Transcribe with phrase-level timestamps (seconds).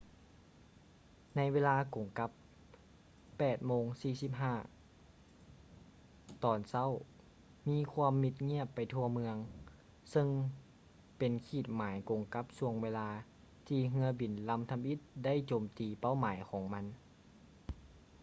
[1.35, 2.29] ໃນເວລາກົງກັບ
[3.37, 4.33] 8:46
[6.43, 6.91] ຕອນເຊົ້າ
[7.69, 9.35] ມີຄວາມມິດງຽບໄປທົ່ວເມືອງ
[10.13, 10.27] ຊຶ່ງ
[11.17, 13.09] ເປັນຂີດໝາຍກົງກັບຊ່ວງເວລາ
[13.67, 16.85] ທີ່ເຮືອບິນລຳທຳອິດໄດ້ໂຈມຕີີເປົ້າໝາຍຂອງມັນ